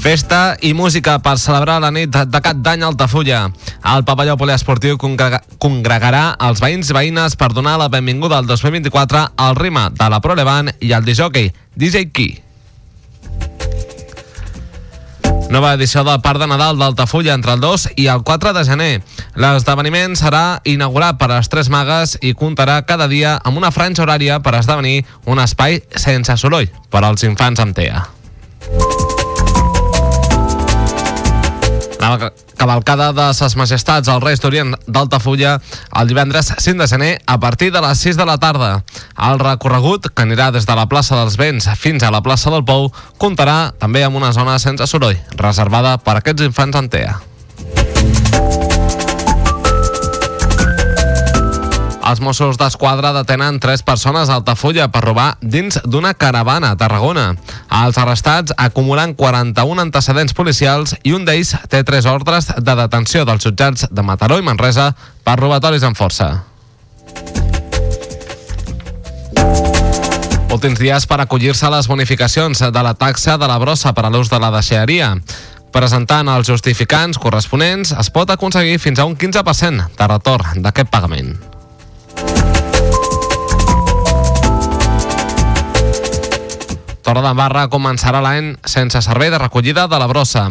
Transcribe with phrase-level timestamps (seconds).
[0.00, 3.40] Festa i música per celebrar la nit de cap d'any a Altafulla.
[3.84, 9.26] El pavelló poliesportiu congrega congregarà els veïns i veïnes per donar la benvinguda al 2024
[9.36, 12.40] al Rima de la Pro Levant i al disjockey DJ Key.
[15.50, 19.02] Nova edició del Parc de Nadal d'Altafulla entre el 2 i el 4 de gener.
[19.36, 24.40] L'esdeveniment serà inaugurat per les Tres Magues i comptarà cada dia amb una franja horària
[24.40, 28.06] per esdevenir un espai sense soroll per als infants amb TEA.
[32.10, 35.52] La cavalcada de ses majestats als Reis d'Orient d'Altafulla
[36.00, 38.72] el divendres 5 de gener a partir de les 6 de la tarda.
[39.30, 42.66] El recorregut, que anirà des de la plaça dels Vents fins a la plaça del
[42.66, 48.69] Pou, comptarà també amb una zona sense soroll, reservada per a aquests infants en TEA.
[52.10, 57.36] Els Mossos d'Esquadra detenen tres persones a Altafulla per robar dins d'una caravana a Tarragona.
[57.80, 63.46] Els arrestats acumulen 41 antecedents policials i un d'ells té tres ordres de detenció dels
[63.46, 64.88] jutjats de Mataró i Manresa
[65.22, 66.30] per robatoris en força.
[70.50, 74.10] Últims dies per acollir-se a les bonificacions de la taxa de la brossa per a
[74.10, 75.12] l'ús de la deixeria.
[75.70, 81.49] Presentant els justificants corresponents, es pot aconseguir fins a un 15% de retorn d'aquest pagament.
[87.10, 90.44] Torredembarra començarà l'any sense servei de recollida de la brossa.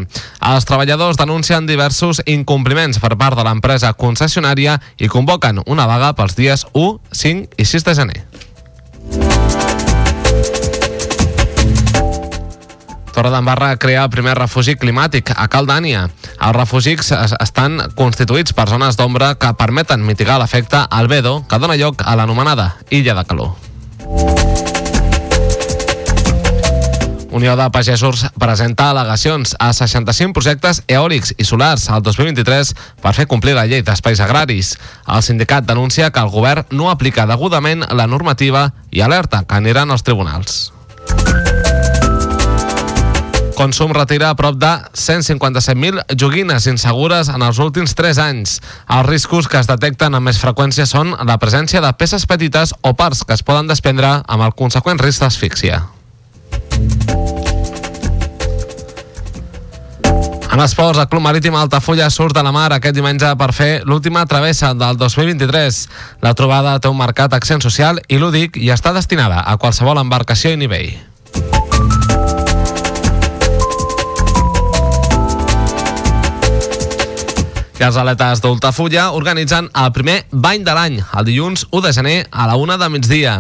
[0.44, 6.36] Els treballadors denuncien diversos incompliments per part de l'empresa concessionària i convoquen una vaga pels
[6.36, 8.18] dies 1, 5 i 6 de gener.
[13.16, 16.10] Torredembarra crea el primer refugi climàtic a Caldània.
[16.36, 22.04] Els refugis estan constituïts per zones d'ombra que permeten mitigar l'efecte albedo que dona lloc
[22.04, 24.79] a l'anomenada Illa de Calor.
[27.32, 32.72] Unió de Pagesos presenta al·legacions a 65 projectes eòlics i solars al 2023
[33.04, 34.74] per fer complir la llei d'espais agraris.
[35.06, 39.94] El sindicat denuncia que el govern no aplica degudament la normativa i alerta que aniran
[39.94, 40.74] als tribunals.
[43.60, 48.58] Consum retira a prop de 157.000 joguines insegures en els últims 3 anys.
[48.88, 52.96] Els riscos que es detecten amb més freqüència són la presència de peces petites o
[52.96, 55.84] parts que es poden desprendre amb el conseqüent risc d'asfíxia.
[60.60, 64.26] En esports, el Club Marítim Altafulla surt de la mar aquest diumenge per fer l'última
[64.28, 65.78] travessa del 2023.
[66.26, 70.52] La trobada té un marcat accent social i lúdic i està destinada a qualsevol embarcació
[70.52, 70.90] i nivell.
[77.80, 82.16] I els atletes d'Ultafulla organitzen el primer bany de l'any, el dilluns 1 de gener
[82.28, 83.38] a la una de migdia.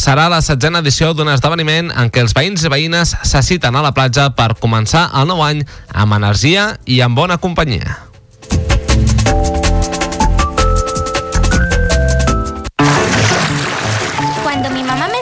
[0.00, 3.82] Serà la setzena edició d'un esdeveniment en què els veïns i veïnes se citen a
[3.84, 5.60] la platja per començar el nou any
[5.92, 7.98] amb energia i amb bona companyia.
[14.42, 15.21] Cuando mi mamá me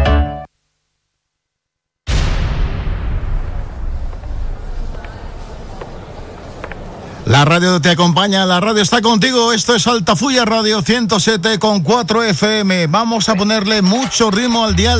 [7.31, 9.53] La radio te acompaña, la radio está contigo.
[9.53, 12.87] Esto es Altafulla Radio 107 con 4 FM.
[12.87, 14.99] Vamos a ponerle mucho ritmo al dial.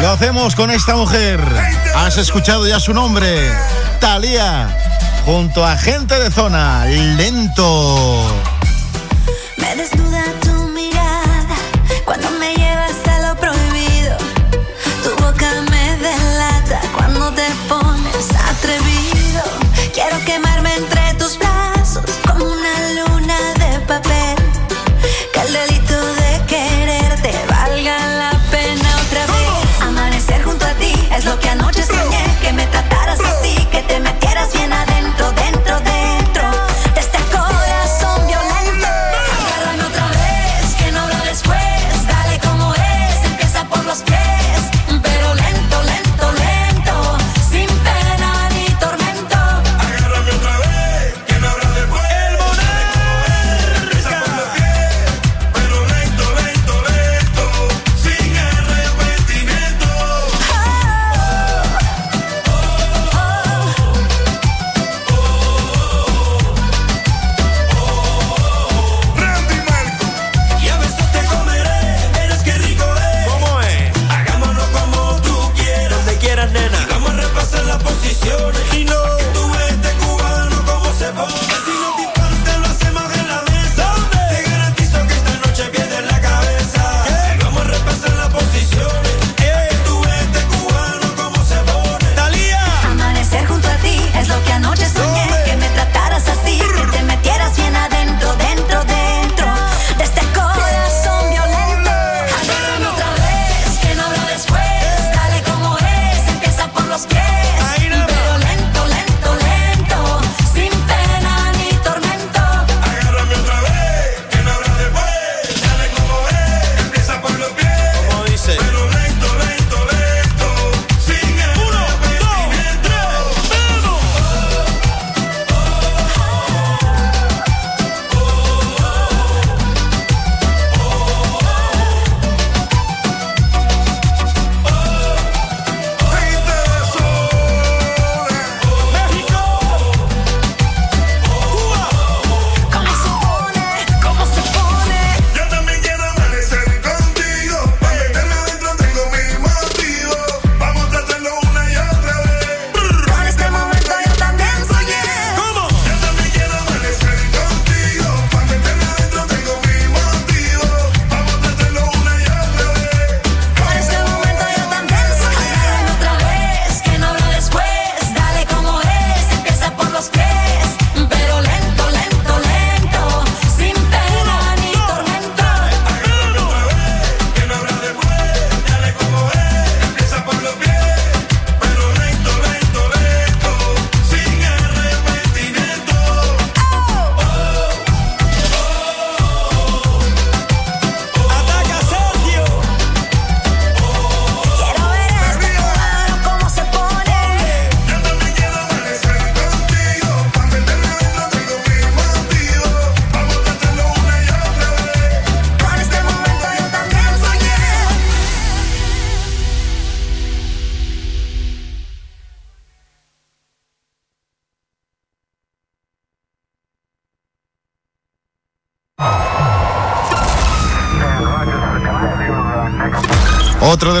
[0.00, 1.40] Lo hacemos con esta mujer.
[1.94, 3.52] Has escuchado ya su nombre,
[4.00, 4.76] Talía,
[5.24, 8.34] junto a gente de zona, lento.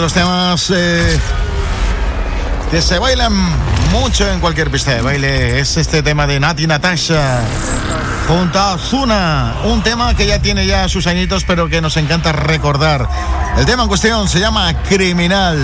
[0.04, 1.18] Los temas eh,
[2.70, 3.32] que se bailan
[3.90, 7.40] mucho en cualquier pista de baile es este tema de Nati Natasha
[8.28, 12.32] junto a Zuna, un tema que ya tiene ya sus añitos pero que nos encanta
[12.32, 13.08] recordar.
[13.56, 15.58] El tema en cuestión se llama Criminal.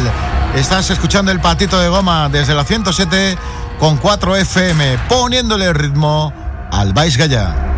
[0.57, 3.37] Estás escuchando el patito de goma desde la 107
[3.79, 6.33] con 4 FM, poniéndole ritmo
[6.73, 7.70] al Vais Gallá.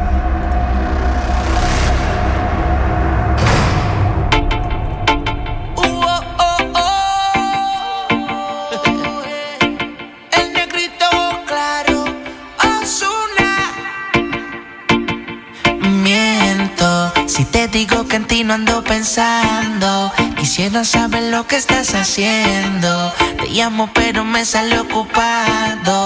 [17.72, 20.12] Digo que en ti no ando pensando.
[20.36, 23.12] Quisiera saber lo que estás haciendo.
[23.38, 26.01] Te llamo, pero me sale ocupado.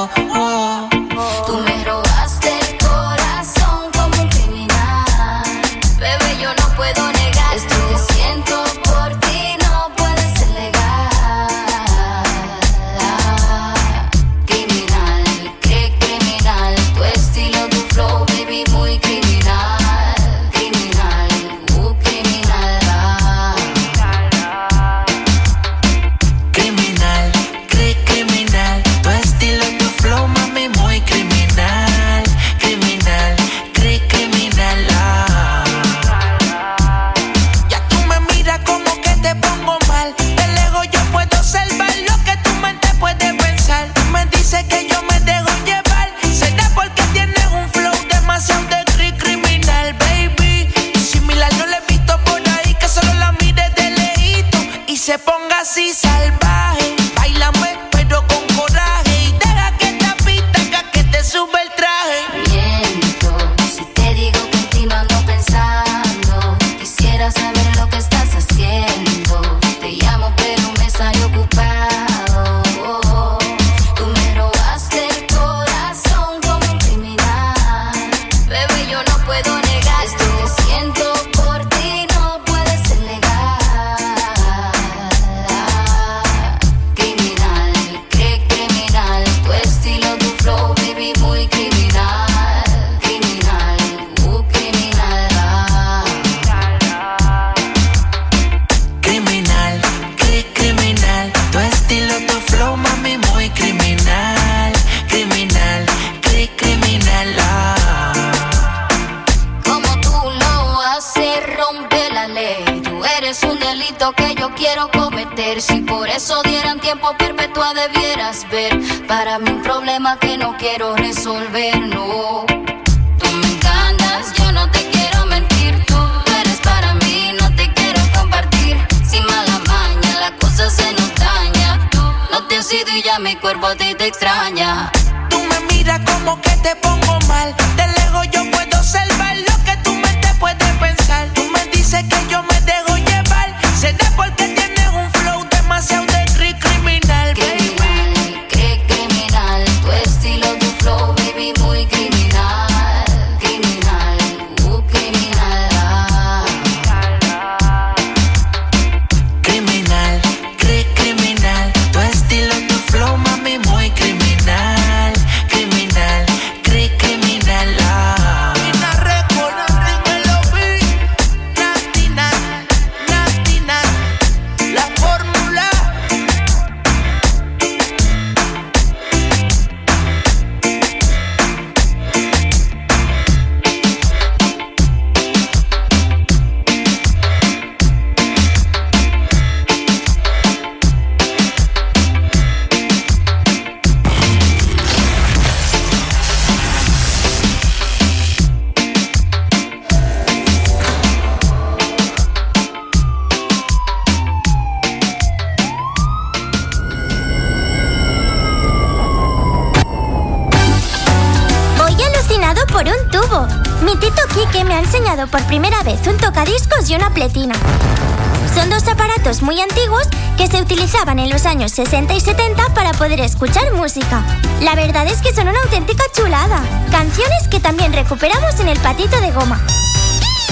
[221.66, 224.24] Años 60 y 70 para poder escuchar música.
[224.60, 226.62] La verdad es que son una auténtica chulada.
[226.90, 229.60] Canciones que también recuperamos en el patito de goma.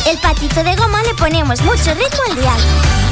[0.06, 3.03] El patito de goma le ponemos mucho ritmo al dial.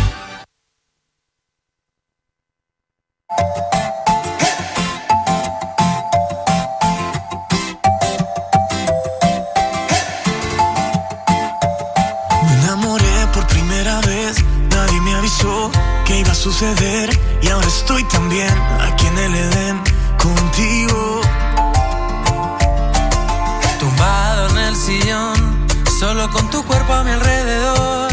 [26.30, 28.08] Con tu cuerpo a mi alrededor,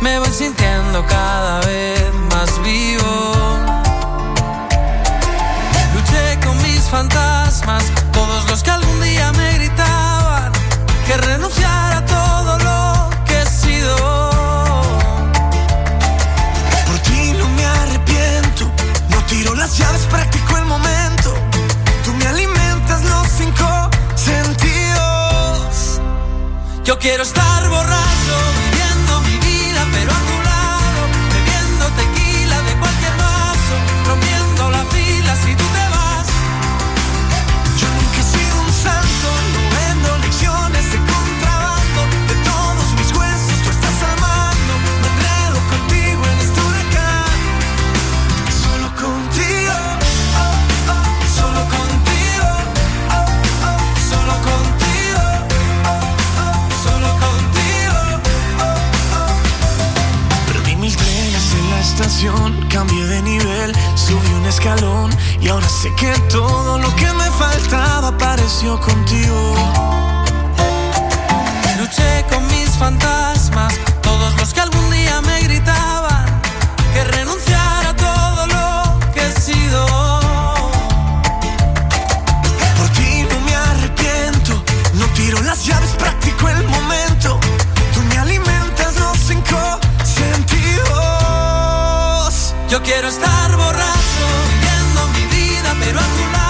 [0.00, 3.58] me voy sintiendo cada vez más vivo.
[5.94, 8.70] Luché con mis fantasmas, todos los que
[26.84, 28.03] Yo quiero estar borracho,
[65.40, 69.54] y ahora sé que todo lo que me faltaba apareció contigo.
[71.78, 76.40] Luché con mis fantasmas, todos los que algún día me gritaban
[76.92, 79.86] que renunciara a todo lo que he sido.
[82.78, 84.62] Por ti no me arrepiento,
[84.94, 87.40] no tiro las llaves, practico el momento.
[87.92, 90.94] Tú me alimentas los cinco sentidos.
[92.70, 93.83] Yo quiero estar mi
[95.86, 96.43] める諦め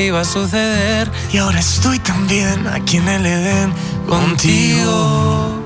[0.00, 1.10] que iba a suceder.
[1.30, 3.70] y ahora estoy también aquí en el Edén
[4.08, 4.30] contigo.
[4.30, 5.62] Contigo.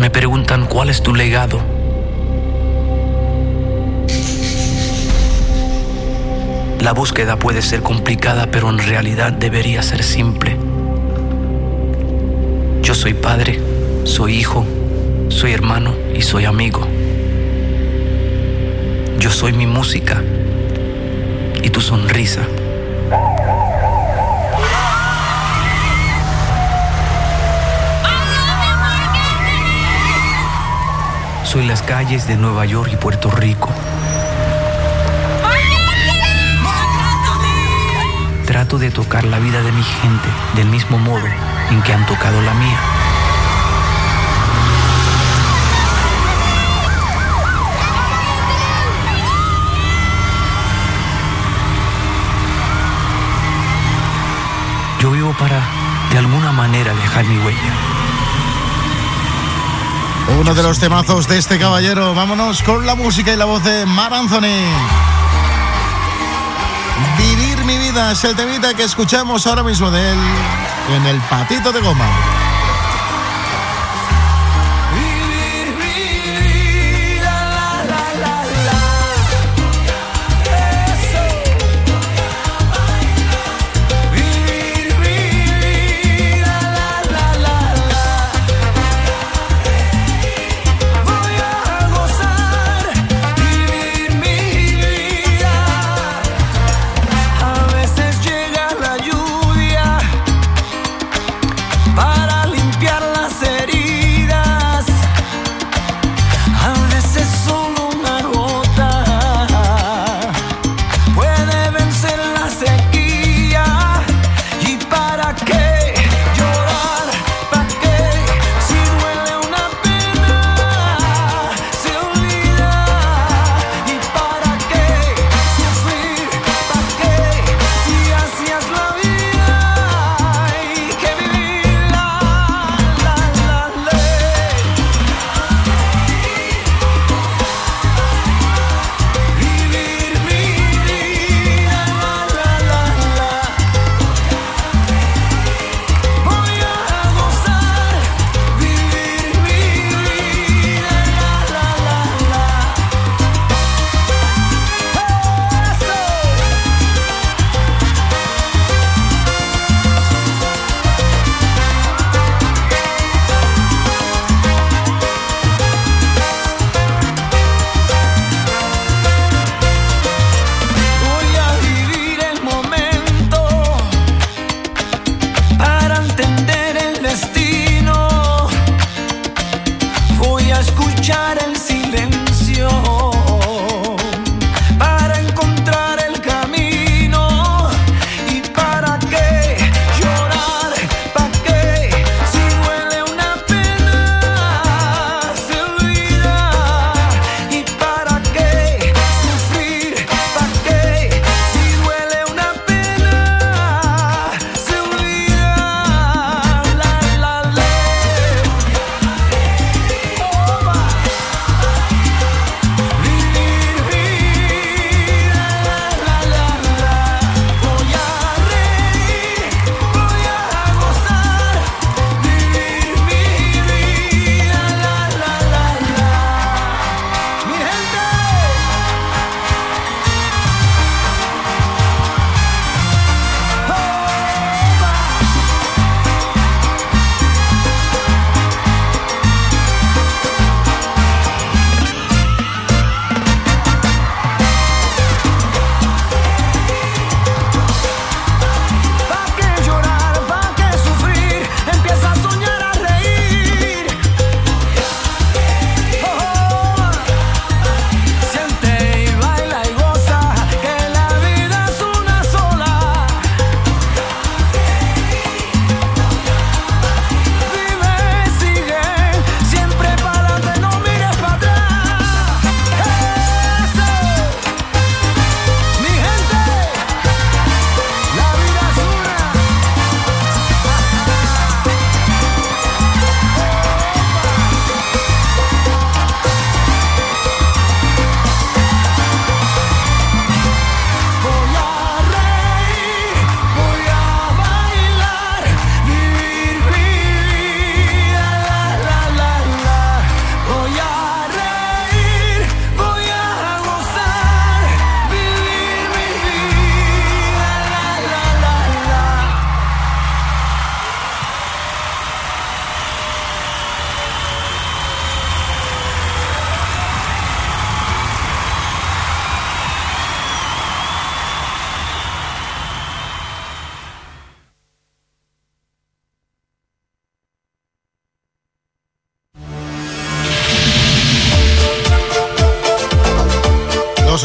[0.00, 1.60] Me preguntan cuál es tu legado.
[6.80, 10.56] La búsqueda puede ser complicada, pero en realidad debería ser simple.
[12.82, 13.60] Yo soy padre,
[14.02, 14.66] soy hijo,
[15.28, 16.93] soy hermano y soy amigo.
[19.18, 20.22] Yo soy mi música
[21.62, 22.42] y tu sonrisa.
[31.44, 33.70] Soy las calles de Nueva York y Puerto Rico.
[38.46, 41.26] Trato de tocar la vida de mi gente del mismo modo
[41.70, 42.78] en que han tocado la mía.
[56.82, 57.72] Dejar mi huella.
[60.40, 62.14] Uno de los temazos de este caballero.
[62.14, 64.64] Vámonos con la música y la voz de Mar Anthony.
[67.16, 70.18] Vivir mi vida es el temita que escuchamos ahora mismo de él
[70.96, 72.33] en el patito de goma.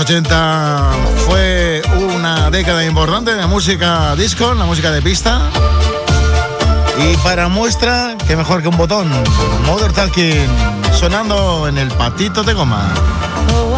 [0.10, 0.92] 80
[1.28, 1.84] fue
[2.16, 5.40] una década importante de música disco, la música de pista.
[6.98, 9.08] Y para muestra, que mejor que un botón,
[9.68, 10.48] Mother Talking
[10.94, 12.92] sonando en el patito de goma.
[13.54, 13.70] Oh,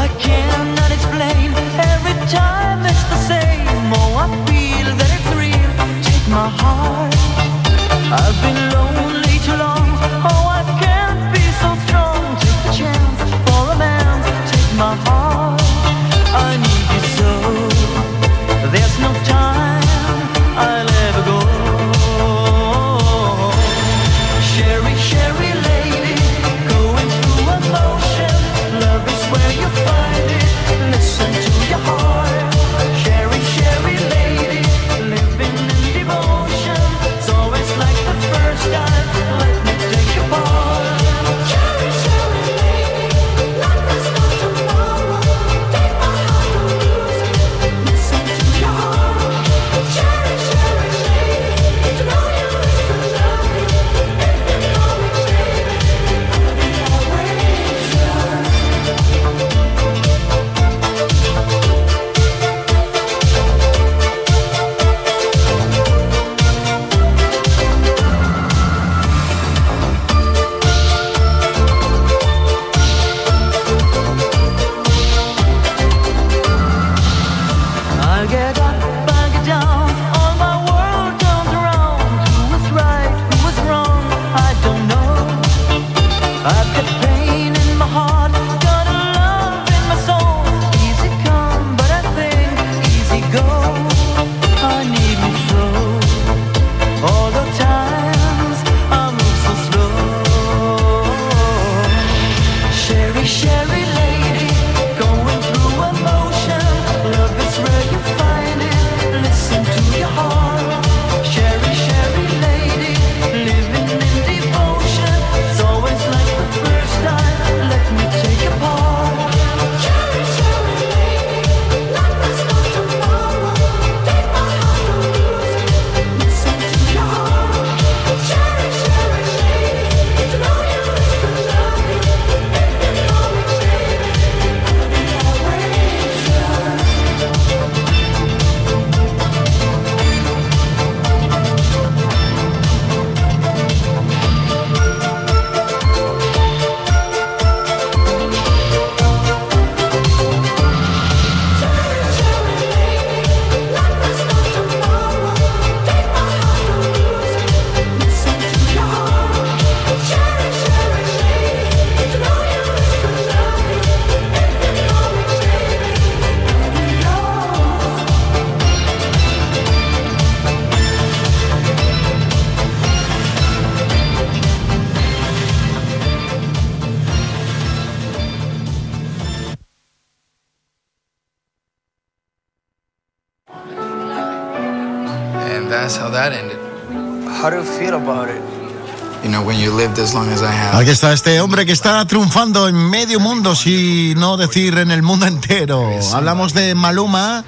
[190.73, 195.03] Aquí está este hombre que está triunfando en medio mundo, si no decir en el
[195.03, 195.91] mundo entero.
[196.11, 197.43] Hablamos de Maluma.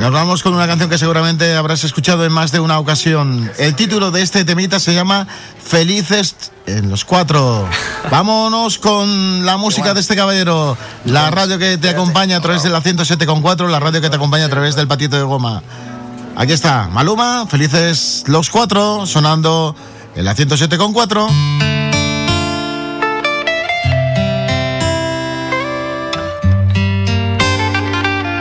[0.00, 3.50] Nos vamos con una canción que seguramente habrás escuchado en más de una ocasión.
[3.58, 5.26] El título de este temita se llama
[5.62, 7.68] Felices en los cuatro.
[8.10, 10.78] Vámonos con la música de este caballero.
[11.04, 14.46] La radio que te acompaña a través de la 107.4, la radio que te acompaña
[14.46, 15.62] a través del patito de goma.
[16.34, 19.76] Aquí está, Maluma, Felices los cuatro, sonando
[20.14, 21.30] en la 107.4.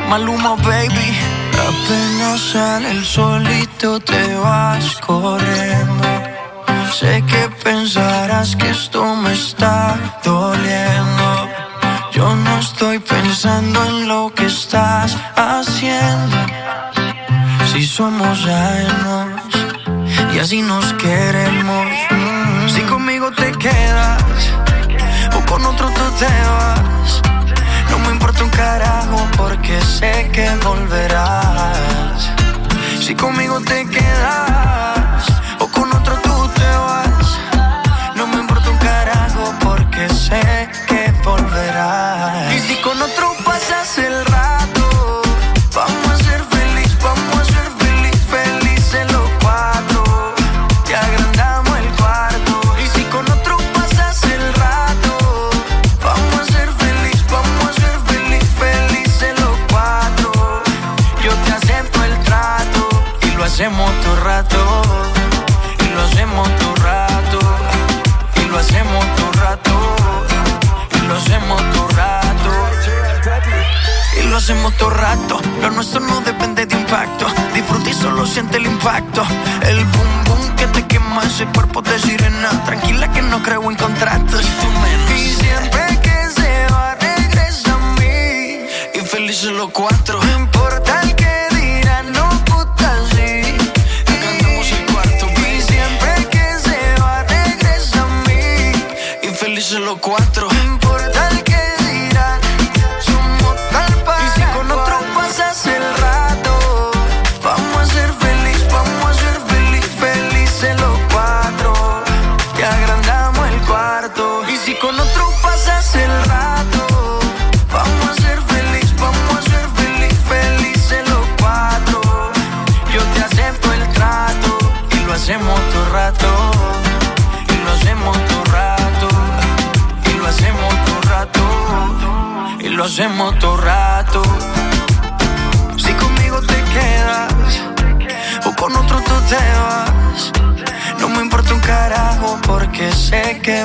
[0.09, 1.17] Maluma, baby.
[1.53, 6.07] Apenas sale el solito te vas corriendo.
[6.91, 11.49] Sé que pensarás que esto me está doliendo.
[12.11, 16.37] Yo no estoy pensando en lo que estás haciendo.
[17.71, 19.70] Si somos ajenos
[20.33, 21.87] y así nos queremos.
[22.73, 24.23] Si conmigo te quedas
[25.35, 27.21] o con otro tú te vas.
[27.89, 32.31] No me importa un carajo porque sé que volverás.
[33.01, 34.10] Si conmigo te quedas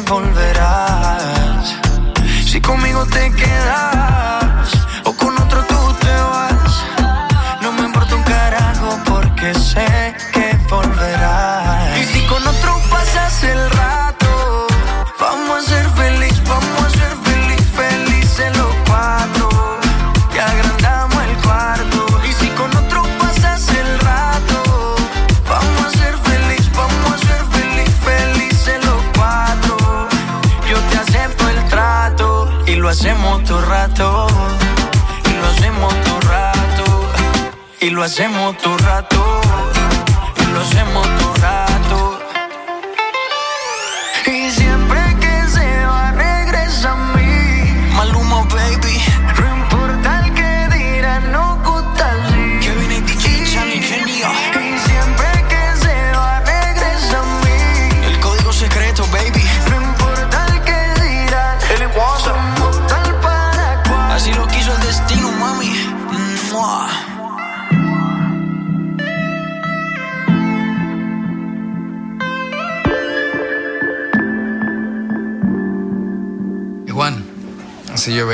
[0.00, 1.76] volverás.
[2.44, 4.70] Si conmigo te quedas
[5.04, 6.84] o con otro tú te vas.
[7.62, 11.98] No me importa un carajo porque sé que volverás.
[12.00, 13.75] Y si con otro pasas el
[37.86, 39.40] Y lo hacemos todo rato.
[40.42, 41.06] Y lo hacemos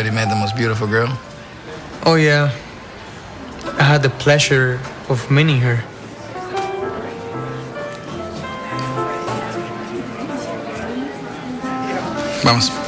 [0.02, 1.16] already met the most beautiful girl.
[2.04, 2.50] Oh, yeah.
[3.78, 5.76] I had the pleasure of meeting her.
[12.42, 12.81] Vamos.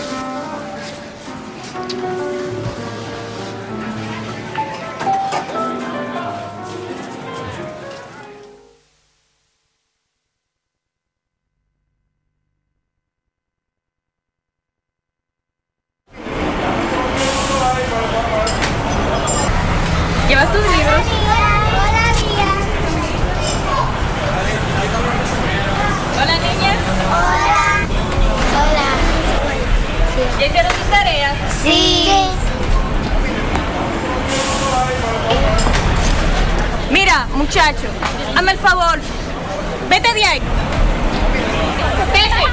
[38.37, 38.99] Hazme el favor.
[39.88, 40.40] Vete de ahí.
[42.12, 42.44] Vete.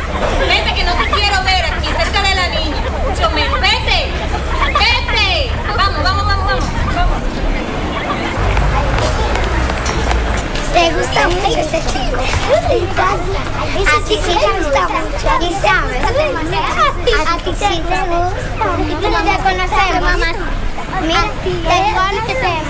[0.48, 2.78] Vete que no te quiero ver aquí cerca de la niña.
[3.08, 3.60] Mucho menos.
[3.60, 4.12] Vete.
[4.68, 5.52] Vete.
[5.76, 6.66] Vamos, vamos, vamos, vamos.
[6.96, 7.18] Vamos.
[10.74, 12.22] Le gusta mucho este chico.
[13.82, 15.30] A ti sí te gusta mucho.
[15.42, 16.02] Y sabes,
[17.28, 18.66] a ti sí te gusta.
[19.02, 20.30] Tú no te conoces, mamá.
[21.02, 22.62] Mira, te conoces.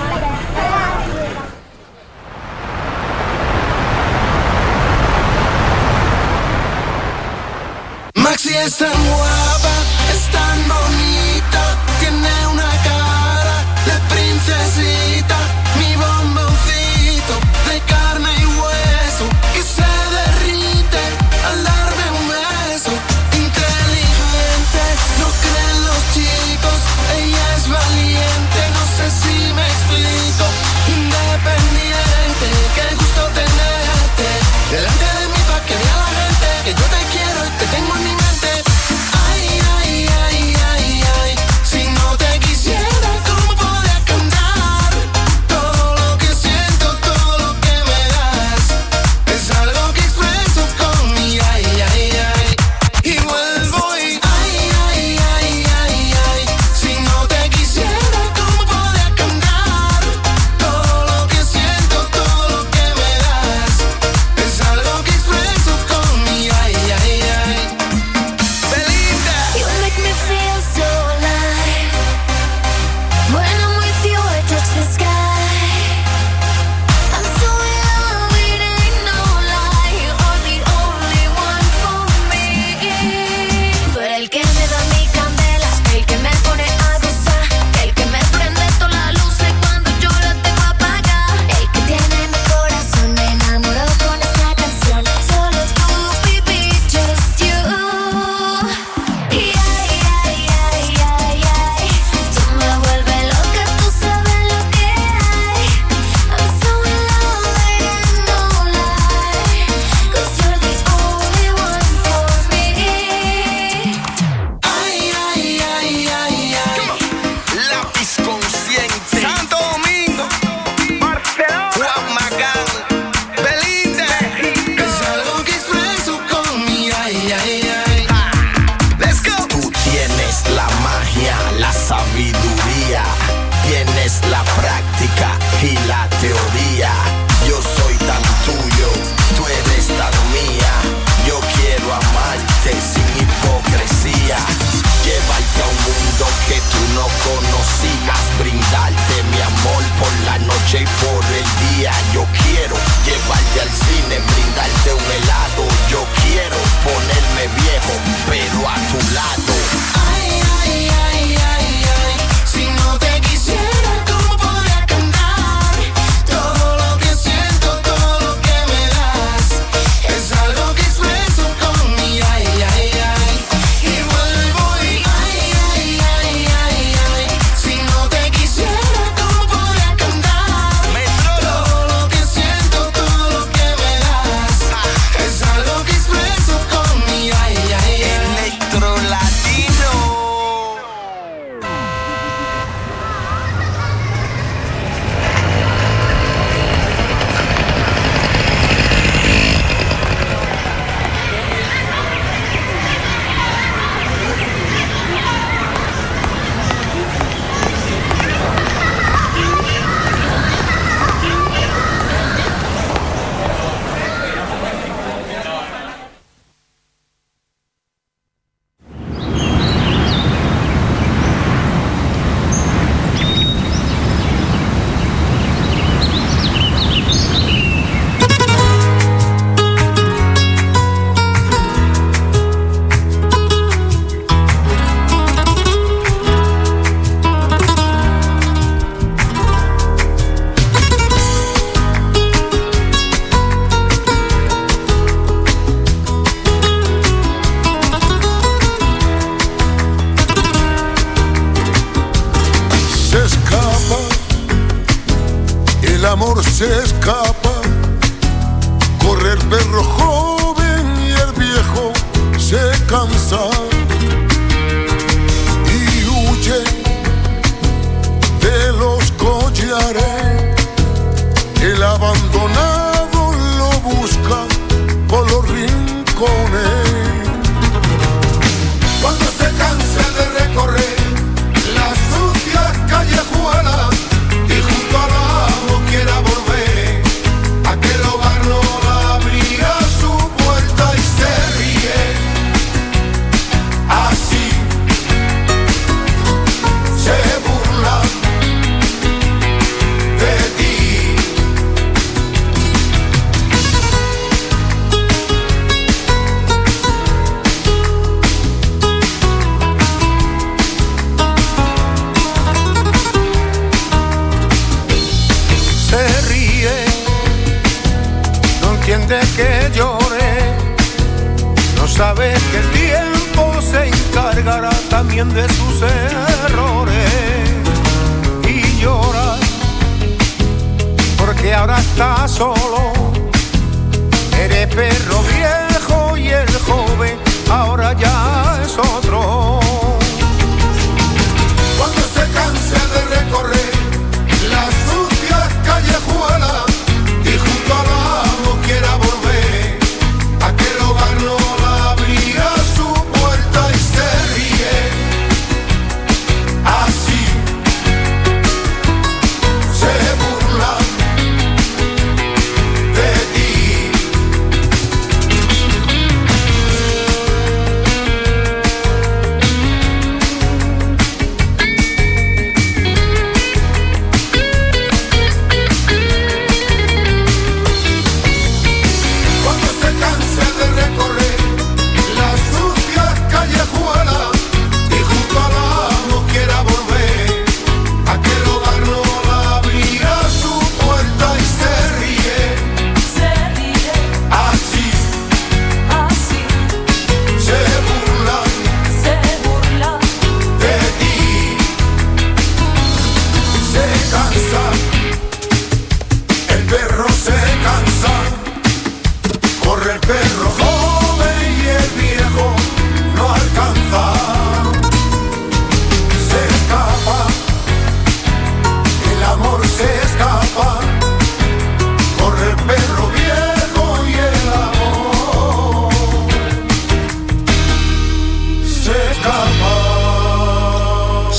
[8.62, 9.51] laisse-moi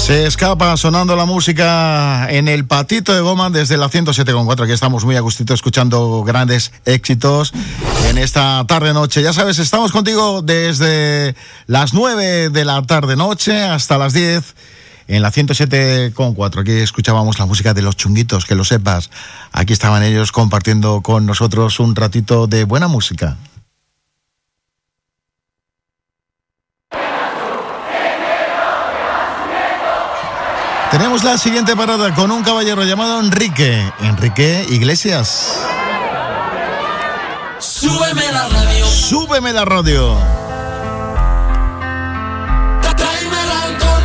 [0.04, 4.64] Se escapa sonando la música en el patito de goma desde la 107.4.
[4.64, 7.54] Aquí estamos muy a gustito escuchando grandes éxitos
[8.10, 9.24] en esta tarde-noche.
[9.24, 11.36] Ya sabes, estamos contigo desde
[11.68, 14.56] las 9 de la tarde-noche hasta las 10
[15.08, 16.60] en la 107.4.
[16.60, 19.10] Aquí escuchábamos la música de los chunguitos, que lo sepas.
[19.54, 23.38] Aquí estaban ellos compartiendo con nosotros un ratito de buena música.
[30.94, 33.92] Tenemos la siguiente parada con un caballero llamado Enrique.
[34.02, 35.58] Enrique Iglesias.
[37.58, 38.86] Súbeme la radio.
[38.86, 40.16] Súbeme la radio.
[42.96, 44.04] Tráeme el alcohol.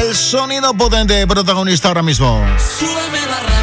[0.00, 2.42] El sonido potente protagonista ahora mismo.
[2.56, 3.57] Súbeme la radio.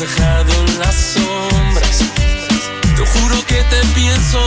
[0.00, 1.98] dejado en las sombras.
[2.96, 4.38] Te juro que te pienso,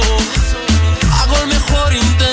[1.11, 2.32] hago el mejor intento.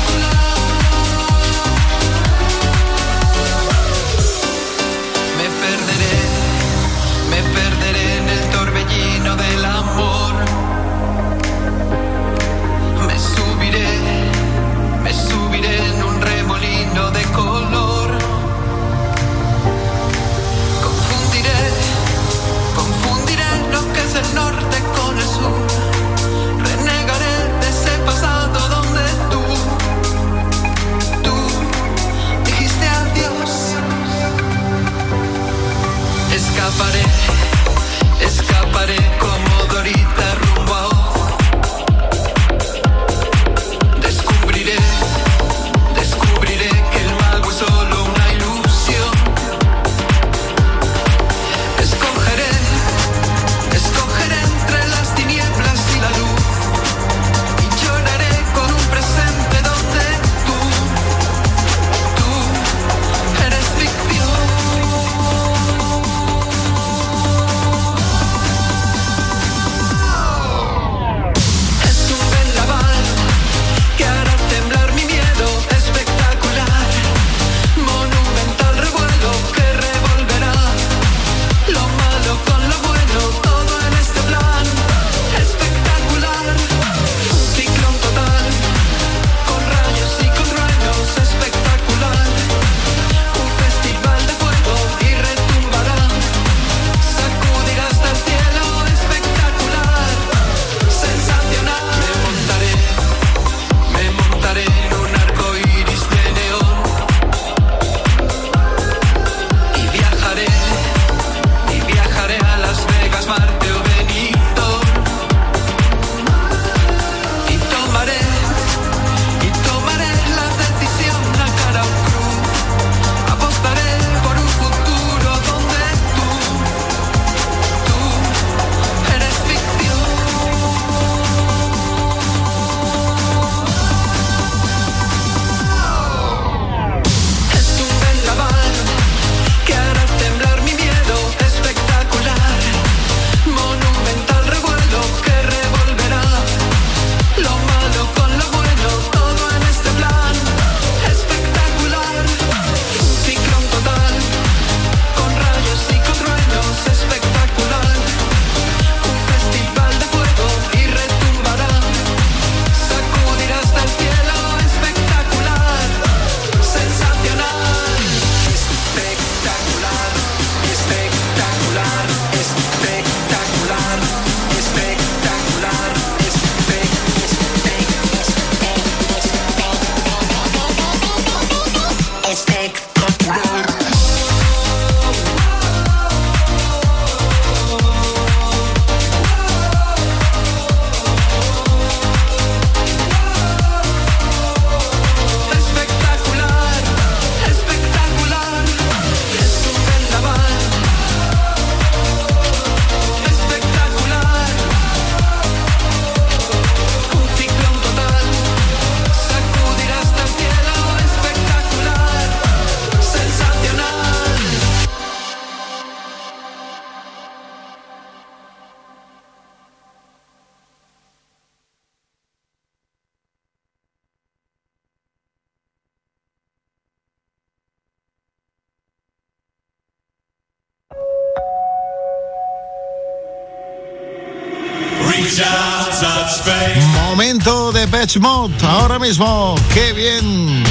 [237.91, 238.21] Depeche
[238.65, 239.53] ahora mismo.
[239.73, 240.63] ¡Qué bien!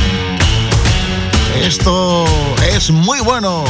[1.62, 2.24] Esto
[2.74, 3.62] es muy bueno.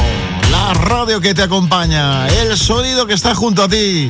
[0.51, 4.09] La radio que te acompaña, el sonido que está junto a ti.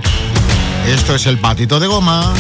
[0.88, 2.32] Esto es el patito de goma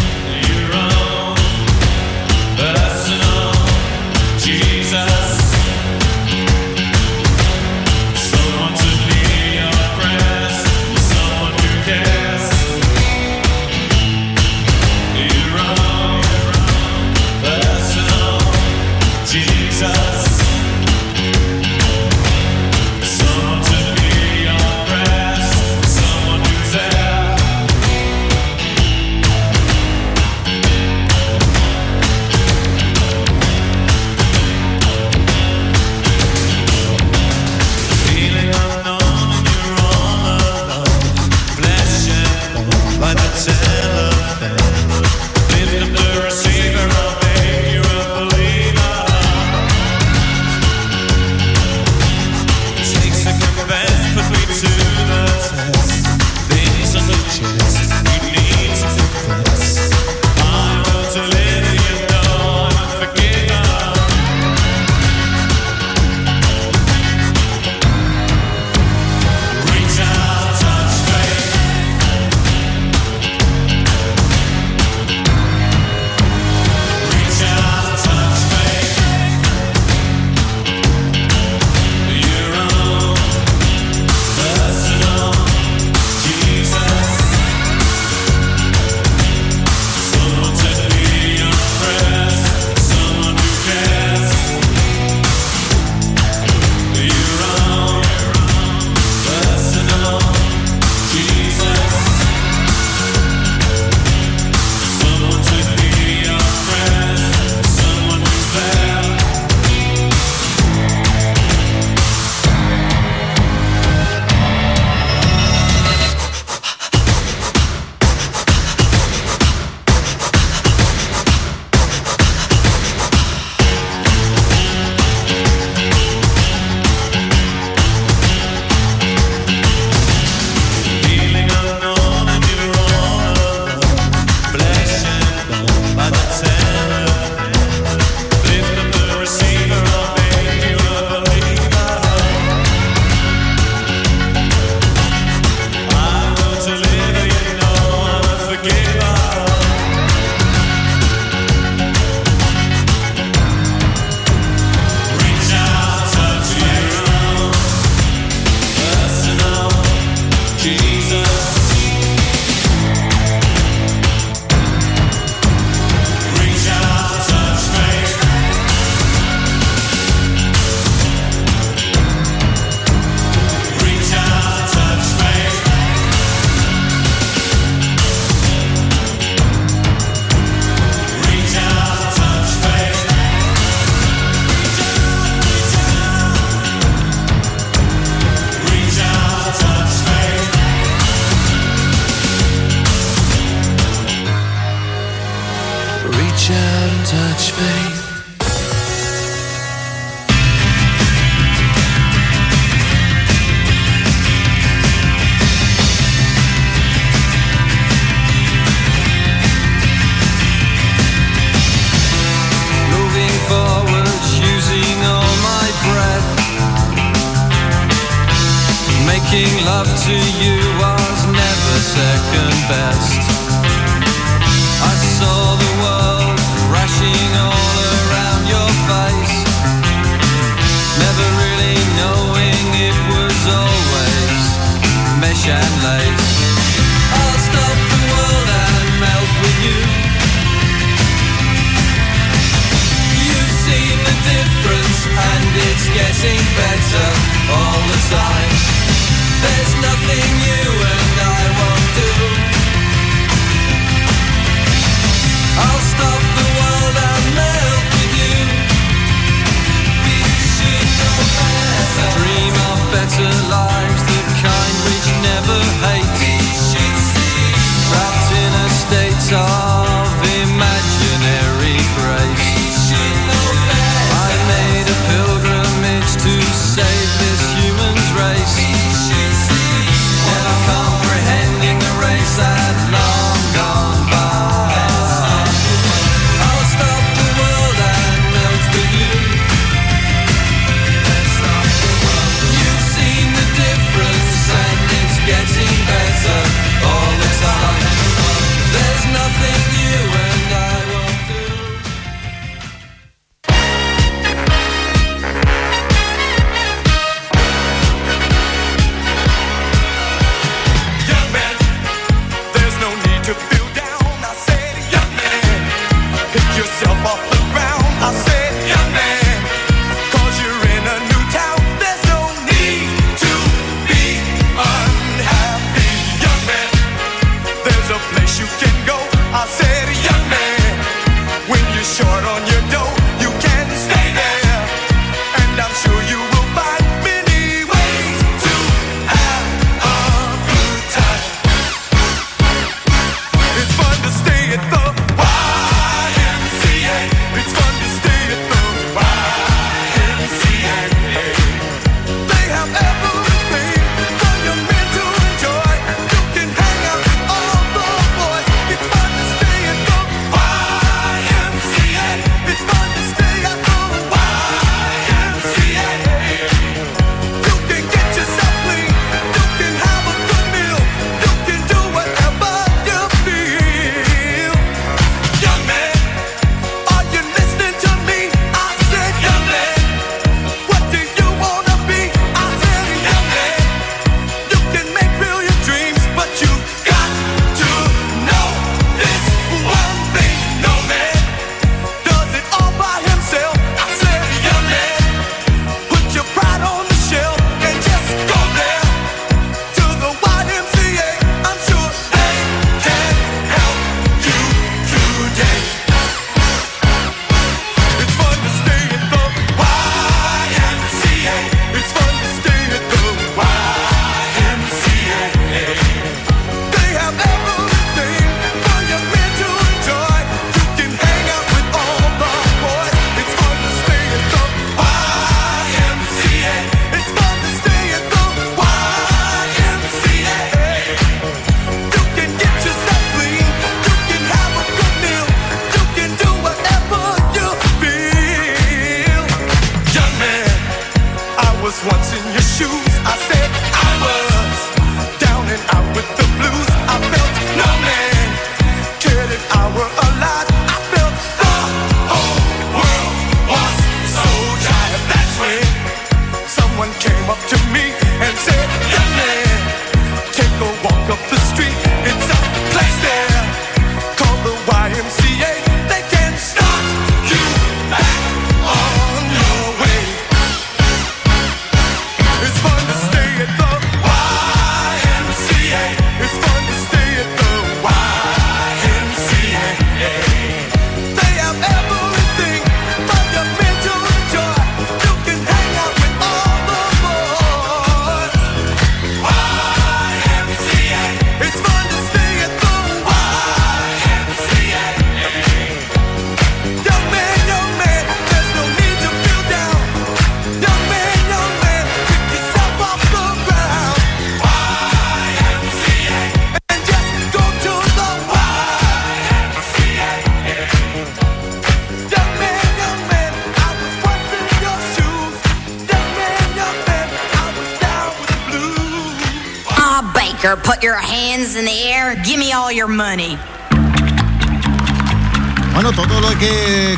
[247.51, 248.70] all the time.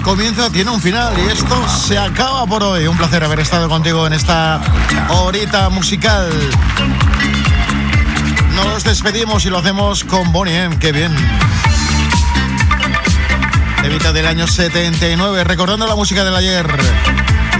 [0.03, 2.87] Comienza tiene un final y esto se acaba por hoy.
[2.87, 4.61] Un placer haber estado contigo en esta
[5.09, 6.29] horita musical.
[8.53, 10.77] Nos despedimos y lo hacemos con Bonnie M.
[10.77, 11.15] Qué bien.
[13.83, 16.67] Evita del año 79, recordando la música del ayer.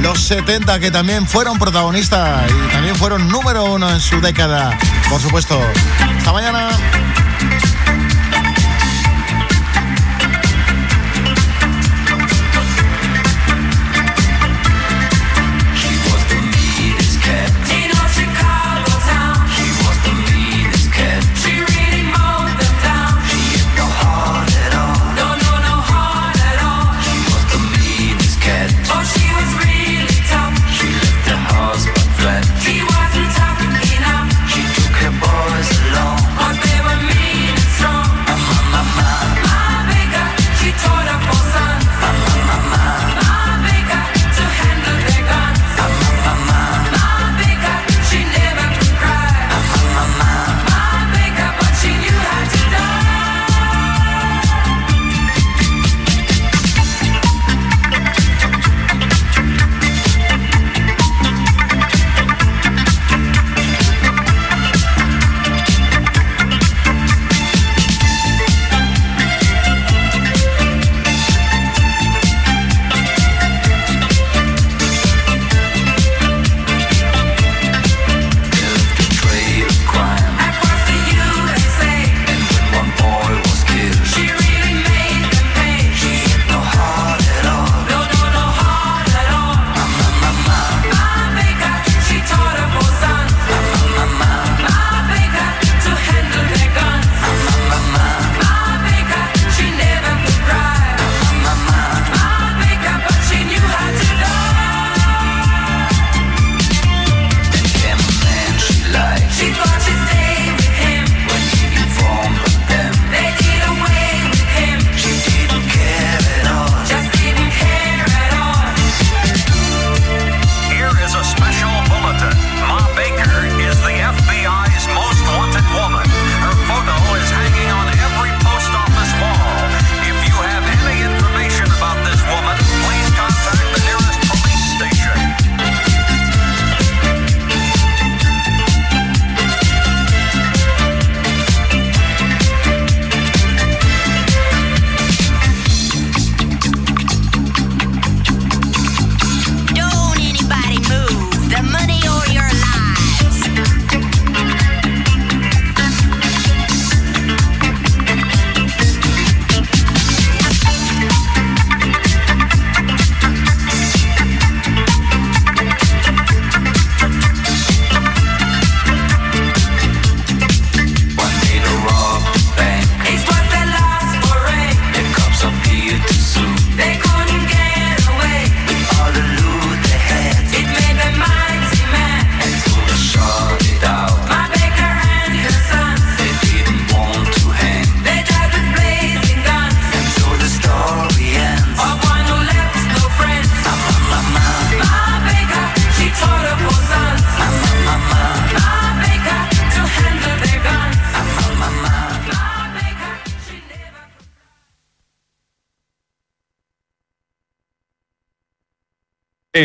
[0.02, 4.78] Los 70 que también fueron protagonistas y también fueron número uno en su década.
[5.10, 5.60] Por supuesto.
[6.18, 6.70] Hasta mañana.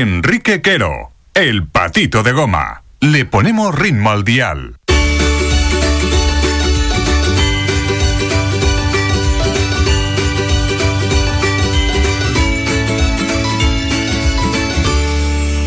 [0.01, 2.84] Enrique Quero, el patito de goma.
[3.01, 4.76] Le ponemos ritmo al dial.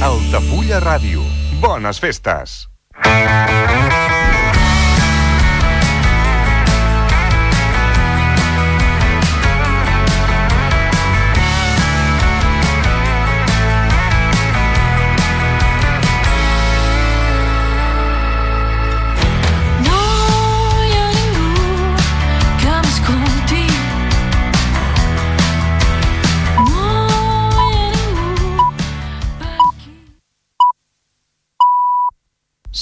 [0.01, 1.21] Altafulla Radio.
[1.59, 2.69] Bones Festas.